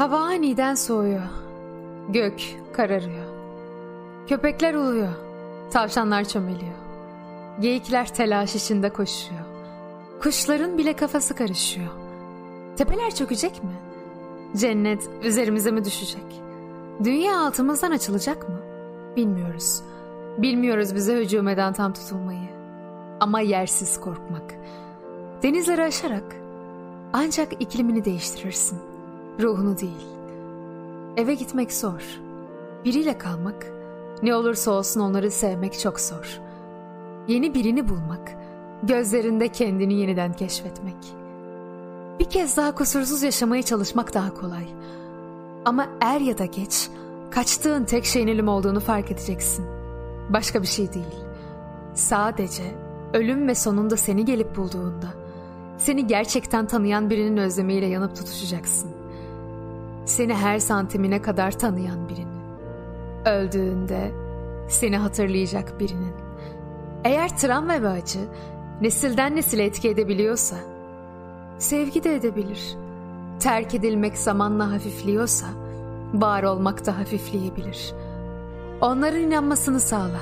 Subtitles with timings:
[0.00, 1.22] Hava aniden soğuyor.
[2.08, 2.40] Gök
[2.72, 3.26] kararıyor.
[4.28, 5.12] Köpekler uluyor.
[5.70, 6.74] Tavşanlar çömeliyor.
[7.60, 9.40] Geyikler telaş içinde koşuyor.
[10.22, 11.88] Kuşların bile kafası karışıyor.
[12.76, 13.70] Tepeler çökecek mi?
[14.56, 16.42] Cennet üzerimize mi düşecek?
[17.04, 18.60] Dünya altımızdan açılacak mı?
[19.16, 19.82] Bilmiyoruz.
[20.38, 22.48] Bilmiyoruz bize hücum eden tam tutulmayı.
[23.20, 24.54] Ama yersiz korkmak.
[25.42, 26.36] Denizleri aşarak
[27.12, 28.89] ancak iklimini değiştirirsin.
[29.38, 30.06] Ruhunu değil.
[31.16, 32.20] Eve gitmek zor.
[32.84, 33.66] Biriyle kalmak,
[34.22, 36.40] ne olursa olsun onları sevmek çok zor.
[37.28, 38.36] Yeni birini bulmak,
[38.82, 40.96] gözlerinde kendini yeniden keşfetmek.
[42.18, 44.66] Bir kez daha kusursuz yaşamaya çalışmak daha kolay.
[45.64, 46.88] Ama er ya da geç,
[47.30, 49.66] kaçtığın tek şeyin ölüm olduğunu fark edeceksin.
[50.28, 51.24] Başka bir şey değil.
[51.94, 52.62] Sadece
[53.12, 55.08] ölüm ve sonunda seni gelip bulduğunda,
[55.78, 58.99] seni gerçekten tanıyan birinin özlemiyle yanıp tutuşacaksın.
[60.10, 62.40] Seni her santimine kadar tanıyan birini.
[63.26, 64.12] Öldüğünde
[64.68, 66.12] seni hatırlayacak birinin.
[67.04, 68.18] Eğer travma ve acı
[68.80, 70.56] nesilden nesile etki edebiliyorsa,
[71.58, 72.76] sevgi de edebilir.
[73.40, 75.46] Terk edilmek zamanla hafifliyorsa,
[76.14, 77.92] var olmak da hafifleyebilir.
[78.80, 80.20] Onların inanmasını sağla.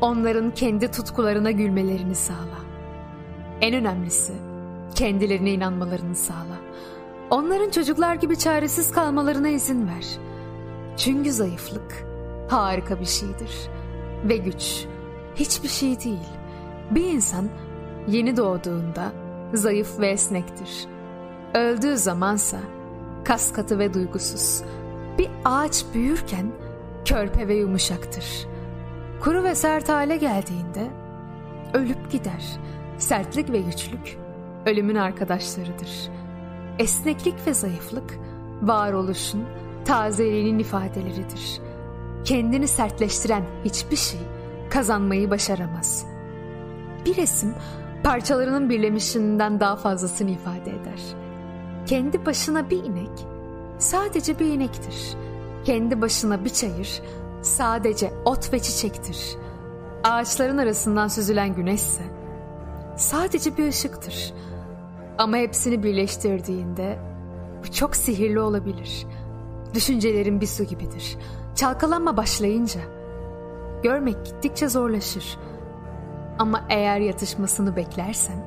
[0.00, 2.60] Onların kendi tutkularına gülmelerini sağla.
[3.60, 4.32] En önemlisi,
[4.94, 6.56] kendilerine inanmalarını sağla.
[7.30, 10.06] Onların çocuklar gibi çaresiz kalmalarına izin ver.
[10.96, 12.04] Çünkü zayıflık
[12.48, 13.70] harika bir şeydir.
[14.24, 14.86] Ve güç
[15.34, 16.28] hiçbir şey değil.
[16.90, 17.48] Bir insan
[18.08, 19.12] yeni doğduğunda
[19.54, 20.86] zayıf ve esnektir.
[21.54, 22.58] Öldüğü zamansa
[23.24, 24.62] kas katı ve duygusuz.
[25.18, 26.52] Bir ağaç büyürken
[27.04, 28.46] körpe ve yumuşaktır.
[29.20, 30.90] Kuru ve sert hale geldiğinde
[31.74, 32.58] ölüp gider.
[32.98, 34.18] Sertlik ve güçlük
[34.66, 36.10] ölümün arkadaşlarıdır.
[36.80, 38.18] Esneklik ve zayıflık
[38.62, 39.44] varoluşun
[39.84, 41.60] tazeliğinin ifadeleridir.
[42.24, 44.20] Kendini sertleştiren hiçbir şey
[44.70, 46.06] kazanmayı başaramaz.
[47.06, 47.54] Bir resim
[48.04, 51.00] parçalarının birlemişinden daha fazlasını ifade eder.
[51.86, 53.26] Kendi başına bir inek
[53.78, 55.16] sadece bir inektir.
[55.64, 57.02] Kendi başına bir çayır
[57.42, 59.36] sadece ot ve çiçektir.
[60.04, 62.02] Ağaçların arasından süzülen güneşse
[62.96, 64.34] sadece bir ışıktır.
[65.20, 66.98] Ama hepsini birleştirdiğinde
[67.62, 69.06] bu çok sihirli olabilir.
[69.74, 71.16] Düşüncelerin bir su gibidir.
[71.54, 72.80] Çalkalanma başlayınca
[73.82, 75.38] görmek gittikçe zorlaşır.
[76.38, 78.46] Ama eğer yatışmasını beklersen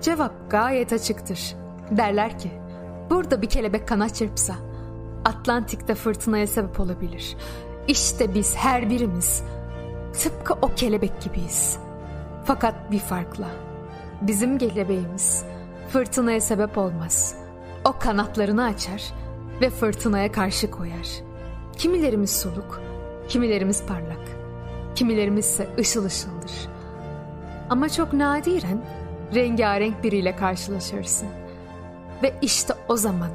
[0.00, 1.56] cevap gayet açıktır.
[1.90, 2.50] Derler ki
[3.10, 4.54] burada bir kelebek kanat çırpsa
[5.24, 7.36] Atlantik'te fırtınaya sebep olabilir.
[7.88, 9.42] İşte biz her birimiz
[10.22, 11.78] tıpkı o kelebek gibiyiz.
[12.44, 13.48] Fakat bir farkla.
[14.22, 15.53] Bizim kelebeğimiz
[15.88, 17.34] fırtınaya sebep olmaz.
[17.84, 19.02] O kanatlarını açar
[19.60, 21.08] ve fırtınaya karşı koyar.
[21.76, 22.80] Kimilerimiz soluk,
[23.28, 24.28] kimilerimiz parlak,
[24.94, 26.52] kimilerimiz ise ışıl ışıldır.
[27.70, 28.84] Ama çok nadiren
[29.34, 31.28] rengarenk biriyle karşılaşırsın.
[32.22, 33.30] Ve işte o zaman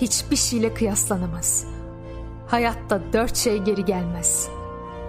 [0.00, 1.66] hiçbir şeyle kıyaslanamaz.
[2.46, 4.48] Hayatta dört şey geri gelmez.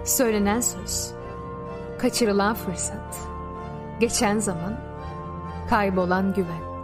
[0.04, 1.10] Söylenen söz,
[1.98, 3.18] kaçırılan fırsat,
[4.00, 4.80] geçen zaman,
[5.70, 6.75] kaybolan güven.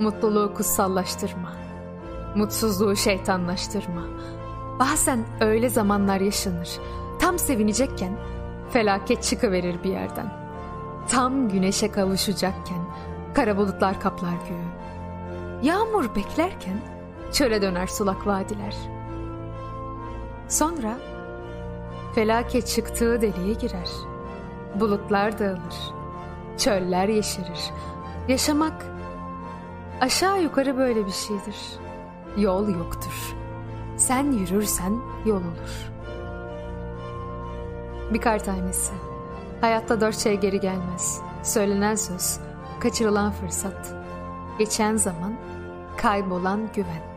[0.00, 1.52] Mutluluğu kutsallaştırma,
[2.34, 4.02] mutsuzluğu şeytanlaştırma.
[4.78, 6.68] Bazen öyle zamanlar yaşanır.
[7.20, 8.18] Tam sevinecekken
[8.70, 10.32] felaket çıkıverir bir yerden.
[11.08, 12.78] Tam güneşe kavuşacakken
[13.34, 14.76] kara bulutlar kaplar göğü.
[15.62, 16.80] Yağmur beklerken
[17.32, 18.74] çöle döner sulak vadiler.
[20.48, 20.98] Sonra
[22.14, 23.90] felaket çıktığı deliğe girer.
[24.80, 25.94] Bulutlar dağılır.
[26.58, 27.70] Çöller yeşerir.
[28.28, 28.95] Yaşamak
[30.00, 31.56] aşağı yukarı böyle bir şeydir.
[32.36, 33.34] Yol yoktur.
[33.96, 35.90] Sen yürürsen yol olur.
[38.12, 38.92] Bir kar tanesi.
[39.60, 41.20] Hayatta dört şey geri gelmez.
[41.42, 42.40] Söylenen söz,
[42.80, 43.94] kaçırılan fırsat,
[44.58, 45.36] geçen zaman,
[45.96, 47.15] kaybolan güven.